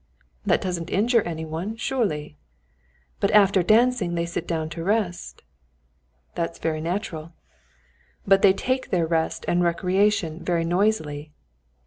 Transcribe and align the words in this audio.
"That 0.47 0.61
doesn't 0.61 0.89
injure 0.89 1.21
any 1.21 1.45
one, 1.45 1.75
surely?" 1.75 2.35
"But 3.19 3.29
after 3.29 3.61
dancing 3.61 4.15
they 4.15 4.25
sit 4.25 4.47
down 4.47 4.67
to 4.69 4.83
rest." 4.83 5.43
"That 6.33 6.53
is 6.53 6.57
very 6.57 6.81
natural." 6.81 7.33
"But 8.25 8.41
they 8.41 8.51
take 8.53 8.89
their 8.89 9.05
rest 9.05 9.45
and 9.47 9.63
recreation 9.63 10.43
very 10.43 10.65
noisily." 10.65 11.33